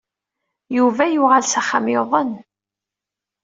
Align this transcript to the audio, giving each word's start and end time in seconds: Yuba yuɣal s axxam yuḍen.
Yuba 0.77 1.03
yuɣal 1.13 1.43
s 1.47 1.53
axxam 1.61 1.85
yuḍen. 1.93 2.31